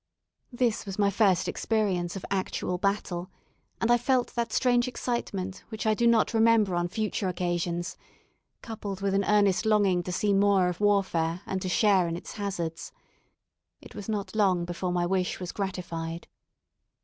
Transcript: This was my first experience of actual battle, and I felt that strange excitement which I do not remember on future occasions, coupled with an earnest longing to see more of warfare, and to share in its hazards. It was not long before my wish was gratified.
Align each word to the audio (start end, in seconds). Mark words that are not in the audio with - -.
This 0.51 0.87
was 0.87 0.97
my 0.97 1.11
first 1.11 1.47
experience 1.47 2.15
of 2.15 2.25
actual 2.31 2.79
battle, 2.79 3.29
and 3.79 3.91
I 3.91 3.99
felt 3.99 4.33
that 4.33 4.51
strange 4.51 4.87
excitement 4.87 5.63
which 5.69 5.85
I 5.85 5.93
do 5.93 6.07
not 6.07 6.33
remember 6.33 6.73
on 6.73 6.87
future 6.87 7.27
occasions, 7.27 7.97
coupled 8.63 9.01
with 9.01 9.13
an 9.13 9.23
earnest 9.25 9.63
longing 9.63 10.01
to 10.01 10.11
see 10.11 10.33
more 10.33 10.69
of 10.69 10.81
warfare, 10.81 11.41
and 11.45 11.61
to 11.61 11.69
share 11.69 12.07
in 12.07 12.17
its 12.17 12.31
hazards. 12.31 12.91
It 13.79 13.93
was 13.93 14.09
not 14.09 14.33
long 14.35 14.65
before 14.65 14.91
my 14.91 15.05
wish 15.05 15.39
was 15.39 15.51
gratified. 15.51 16.27